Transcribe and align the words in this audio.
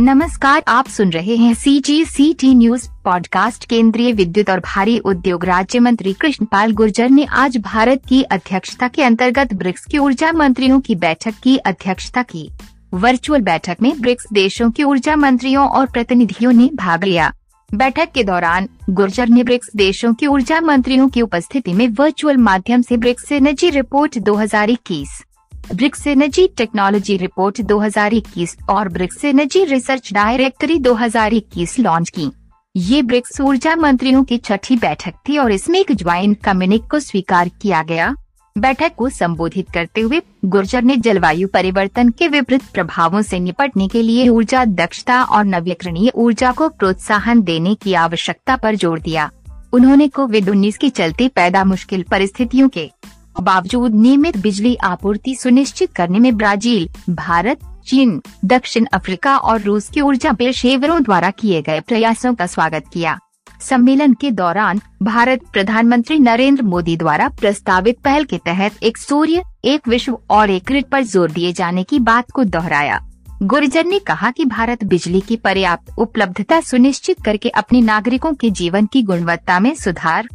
नमस्कार, 0.00 0.62
आप 0.68 0.88
सुन 0.88 1.10
रहे 1.10 1.36
हैं 1.36 1.54
C 1.54 1.80
G 1.80 2.04
C 2.04 2.32
T 2.34 2.54
news 2.54 2.88
podcast 3.04 3.64
केंद्रीय 3.64 4.12
विद्युत 4.12 4.50
और 4.50 4.60
भारी 4.60 4.98
उद्योग 4.98 5.44
राज्य 5.44 5.78
मंत्री 5.78 6.12
कृष्ण 6.12 6.44
पाल 6.44 6.72
गुर्जर 6.72 7.10
ने 7.10 7.24
आज 7.24 7.56
भारत 7.56 8.02
की 8.08 8.22
अध्यक्षता 8.22 8.88
के 8.88 9.02
अंतर्गत 9.02 9.54
ब्रिक्स 9.54 9.84
की 9.84 9.98
ऊर्जा 9.98 10.32
मंत्रियों 10.32 10.80
की 10.80 10.94
बैठक 10.94 11.34
की 11.42 11.56
अध्यक्षता 11.56 12.22
की। 12.22 12.50
वर्चुअल 12.94 13.40
बैठक 13.40 13.76
में 13.82 14.00
ब्रिक्स 14.00 14.26
देशों 14.32 14.70
के 14.70 14.82
ऊर्जा 14.82 15.16
मंत्रियों 15.16 15.68
और 15.68 15.86
प्रतिनिधियों 15.86 16.52
ने 16.52 16.70
भाग 16.74 17.04
लिया। 17.04 17.32
बैठक 17.74 18.12
के 18.14 18.24
दौरान 18.24 18.68
गुर्जर 18.90 19.28
ने 19.28 19.44
ब्रिक्स 19.44 19.70
देशों 19.76 20.14
के 20.14 20.26
ऊर्जा 20.26 20.60
मंत्रियों 20.60 21.08
की 21.08 21.22
उपस्थिति 21.22 21.72
में 21.72 21.88
वर्चुअल 21.88 22.36
माध्यम 22.36 22.82
से 22.82 22.96
BRICS 22.96 23.32
energy 23.32 23.70
report 23.70 24.18
2021 24.18 25.24
BRICS 25.74 26.06
energy 26.06 26.46
technology 26.56 27.16
report 27.16 27.60
2021 27.62 28.54
और 28.70 28.88
BRICS 28.88 29.24
energy 29.24 29.64
research 29.64 30.12
directory 30.12 30.78
2021 30.78 31.78
launch 31.78 32.10
की। 32.10 32.30
ये 32.74 33.00
ब्रिक्स 33.02 33.40
ऊर्जा 33.40 33.74
मंत्रियों 33.76 34.22
की 34.24 34.38
छठी 34.38 34.76
बैठक 34.76 35.14
थी 35.28 35.36
और 35.38 35.52
इसमें 35.52 35.78
एक 35.80 35.92
ज्वाइंट 35.92 36.38
कम्युनिक 36.44 36.86
को 36.90 37.00
स्वीकार 37.00 37.48
किया 37.62 37.82
गया। 37.82 38.14
बैठक 38.56 38.94
को 38.94 39.08
संबोधित 39.08 39.70
करते 39.70 40.00
हुए 40.00 40.20
गुर्जर 40.44 40.82
ने 40.82 40.96
जलवायु 40.96 41.48
परिवर्तन 41.48 42.10
के 42.10 42.28
विपरीत 42.28 42.62
प्रभावों 42.74 43.22
से 43.22 43.40
निपटने 43.40 43.88
के 43.88 44.02
लिए 44.02 44.28
ऊर्जा 44.28 44.64
दक्षता 44.64 45.22
और 45.22 45.44
नवीकरणीय 45.44 46.12
ऊर्जा 46.14 46.52
को 46.52 46.68
प्रोत्साहन 46.68 47.42
देने 47.42 47.74
की 47.74 47.94
आवश्यकता 47.96 48.56
पर 48.56 48.76
ज़ोर 48.76 49.00
दिया। 49.00 49.30
उन्होंने 49.72 50.08
कोविड 50.08 50.48
उन्नीस 50.48 50.78
के 50.78 50.90
चलते 50.90 51.28
पैदा 51.28 51.64
मुश्किल 51.64 52.04
परिस्थितियों 52.10 52.68
के 52.68 52.90
बावजूद 53.40 53.94
नियमित 53.94 54.36
बिजली 54.36 54.74
आपूर्ति 54.74 55.34
सुनिश्चित 55.34 55.92
करने 55.92 56.18
में 56.18 56.36
ब्राज़ील, 56.36 56.88
भारत, 57.10 57.58
चीन, 57.86 58.20
दक्षिण 58.44 58.86
अफ्रीका 58.92 59.36
और 59.36 59.60
रूस 59.60 59.88
के 59.88 60.00
ऊर्जा 60.00 60.32
पेशेवरों 60.32 61.02
द्वारा 61.02 61.30
किए 61.30 61.62
गए 61.62 61.80
प्रयासों 61.80 62.34
का 62.34 62.46
स्वागत 62.46 62.84
किया। 62.92 63.18
सम्मेलन 63.60 64.14
के 64.14 64.30
दौरान 64.30 64.80
भारत 65.02 65.40
प्रधानमंत्री 65.52 66.18
नरेंद्र 66.18 66.62
मोदी 66.62 66.96
द्वारा 66.96 67.28
प्रस्तावित 67.28 67.98
पहल 67.98 68.24
के 68.24 68.38
तहत 68.38 68.82
एक 68.82 68.98
सूर्य, 68.98 69.42
एक 69.64 69.88
विश्व 69.88 70.18
और 70.30 70.50
एक 70.50 70.64
ग्रिड 70.66 70.84
पर 70.84 71.02
ज़ोर 71.02 71.30
दिए 71.30 71.52
जाने 71.52 71.82
की 71.82 71.98
बात 71.98 72.30
को 72.30 72.44
दोहराया। 72.44 73.00
गुर्जर 73.42 73.84
ने 73.84 73.98
कहा 73.98 74.30
कि 74.30 74.44
भारत 74.44 74.84
बिजली 74.84 75.20
की 75.20 75.36
पर्याप्त 75.36 75.98
उपलब्धता 75.98 76.60
सुनिश्चित 76.60 77.22
करके 77.24 77.48
अपने 77.48 77.80
नागरिकों 77.80 78.32
के 78.32 78.50
जीवन 78.50 78.86
की 78.86 79.02
गुणवत्ता 79.02 79.60
में 79.60 79.74
सुधार 79.74 80.28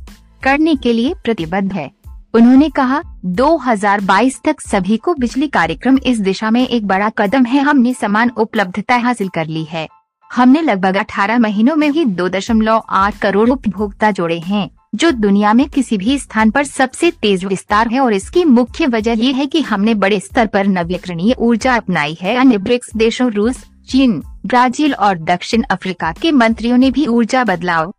करने 0.44 0.76
के 0.76 0.94
लिए 0.94 1.14
प्रतिबद्ध 1.24 1.74
है। 1.74 1.92
उन्होंने 2.34 2.70
कहा 2.70 3.02
2022 3.38 4.40
तक 4.44 4.62
सभी 4.62 4.96
को 4.98 5.14
बिजली 5.14 5.48
कार्यक्रम 5.48 5.98
इस 5.98 6.20
दिशा 6.20 6.50
में 6.52 6.68
एक 6.68 6.88
बड़ा 6.88 7.10
कदम 7.10 7.46
है। 7.46 7.60
हमने 7.60 7.94
समान 7.94 8.30
उपलब्धता 8.30 8.96
हासिल 8.96 9.28
कर 9.28 9.48
ली 9.48 9.64
है। 9.64 9.88
हमने 10.30 10.62
लगभग 10.62 10.98
18 10.98 11.40
महीनों 11.40 11.76
में 11.76 11.90
ही 11.90 12.06
2.8 12.06 13.20
करोड़ 13.20 13.50
उपभोक्ता 13.50 14.12
जोड़े 14.12 14.40
हैं, 14.40 14.70
जो 14.96 15.12
दुनिया 15.12 15.54
में 15.54 15.68
किसी 15.70 15.98
भी 15.98 16.18
स्थान 16.20 16.52
पर 16.52 16.64
सबसे 16.64 17.12
तेज 17.12 17.46
विस्तार 17.46 17.88
है 17.88 18.00
और 18.00 18.14
इसकी 18.14 18.46
मुख्य 18.46 18.88
वजह 18.88 19.24
ये 19.24 19.32
है 19.32 19.46
कि 19.46 19.62
हमने 19.62 19.94
बड़े 19.96 20.20
स्तर 20.20 20.48
पर 20.48 20.68
नवीकरणीय 20.70 21.36
ऊर्जा 21.40 21.76
अपनाई 21.76 22.18
है। 22.22 22.36
अन्य 22.36 22.58
ब्रिक्स 22.60 22.96
देशों, 22.96 23.32
रूस, 23.32 23.66
चीन, 23.90 24.22
ब्राज़ील 24.46 24.94
और 24.94 25.18
दक्षिण 25.26 25.64
अफ्रीका 25.72 26.12
के 26.12 26.32
मंत्रियों 26.32 26.78
ने 26.78 26.92
भी 26.92 27.06
ऊर्जा 27.08 27.44
बदलाव 27.44 27.94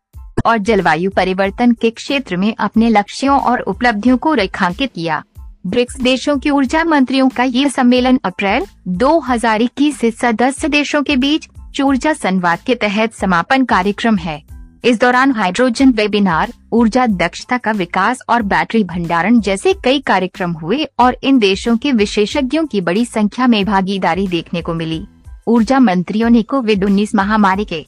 और 0.46 0.58
जलवायु 0.58 1.10
परिवर्तन 1.10 1.72
के 1.72 1.90
क्षेत्र 1.90 2.36
में 2.36 2.54
अपने 2.58 2.88
लक्ष्यों 2.88 3.40
और 3.40 3.60
उपलब्धियों 3.60 4.16
को 4.16 4.34
रेखांकित 4.34 4.92
किया। 4.92 5.22
ब्रिक्स 5.66 6.00
देशों 6.00 6.38
के 6.38 6.50
ऊर्जा 6.50 6.84
मंत्रियों 6.84 7.28
का 7.28 7.44
ये 7.44 7.68
सम्मेलन 7.68 8.20
अप्रैल 8.24 8.66
2021 8.88 9.98
से 9.98 10.10
सदस्य 10.10 10.68
देशों 10.68 11.02
के 11.02 11.16
बीच 11.16 11.48
ऊर्जा 11.80 12.12
संवाद 12.12 12.58
के 12.66 12.74
तहत 12.74 13.14
समापन 13.14 13.64
कार्यक्रम 13.64 14.16
है। 14.16 14.42
इस 14.84 15.00
दौरान 15.00 15.32
हाइड्रोजन 15.32 15.90
वेबिनार, 15.90 16.52
ऊर्जा 16.72 17.06
दक्षता 17.06 17.58
का 17.58 17.70
विकास 17.70 18.18
और 18.28 18.42
बैटरी 18.42 18.84
भंडारण 18.84 19.40
जैसे 19.40 19.74
कई 19.84 20.00
कार्यक्रम 20.00 20.50
हुए 20.52 20.86
और 20.98 21.16
इन 21.22 21.38
देशों 21.38 21.76
के 21.76 21.92
विशेषज्ञों 21.92 22.66
की 22.66 22.80
बड़ी 22.80 23.04
संख्या 23.04 23.46
में 23.46 23.64
भागीदारी 23.64 24.28
देखने 24.28 24.62
को 24.62 24.74
मिली। 24.74 25.06
ऊर्जा 25.46 25.78
मंत्रियों 25.78 26.30
ने 26.30 26.42
कोविड 26.42 26.84
उन्नीस 26.84 27.14
महामारी 27.14 27.64
के 27.64 27.86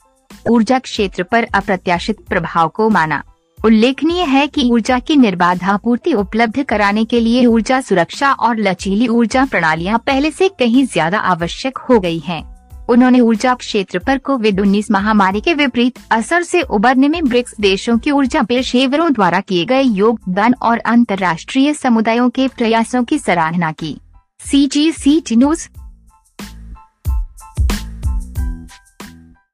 ऊर्जा 0.49 0.79
क्षेत्र 0.79 1.23
पर 1.23 1.47
अप्रत्याशित 1.53 2.21
प्रभाव 2.29 2.67
को 2.67 2.89
माना 2.89 3.23
उल्लेखनीय 3.65 4.23
है 4.23 4.47
कि 4.47 4.69
ऊर्जा 4.71 4.99
की 4.99 5.15
निर्बाध 5.15 5.63
आपूर्ति 5.63 6.13
उपलब्ध 6.13 6.63
कराने 6.63 7.05
के 7.05 7.19
लिए 7.19 7.45
ऊर्जा 7.45 7.79
सुरक्षा 7.81 8.31
और 8.31 8.57
लचीली 8.57 9.07
ऊर्जा 9.07 9.45
प्रणालियाँ 9.45 9.97
पहले 9.97 10.31
से 10.31 10.49
कहीं 10.49 10.85
ज़्यादा 10.85 11.19
आवश्यक 11.19 11.77
हो 11.77 11.99
गई 11.99 12.19
हैं। 12.19 12.43
उन्होंने 12.89 13.19
ऊर्जा 13.19 13.53
क्षेत्र 13.53 13.99
पर 13.99 14.17
कोविड 14.17 14.59
उन्नीस 14.61 14.91
महामारी 14.91 15.41
के 15.41 15.53
विपरीत 15.53 15.99
असर 16.11 16.43
से 16.43 16.61
उबरने 16.61 17.07
में 17.07 17.23
ब्रिक्स 17.23 17.55
देशों 17.59 17.97
की 17.97 18.11
ऊर्जा 18.11 18.43
पेशेवरों 18.43 19.11
द्वारा 19.13 19.39
किए 19.39 19.65
गए 19.65 19.81
योगदान 19.81 20.55
और 20.61 20.79
अंतर्राष्ट्रीय 20.85 21.73
समुदायों 21.73 22.29
के 22.29 22.47
प्रयासों 22.47 23.03
की 23.03 23.17
सराहना 23.19 23.71
की 23.71 23.97
सी 24.41 24.65
जी 24.67 24.91
सी 24.91 25.19
टी 25.19 25.35
न्यूज़ 25.35 25.67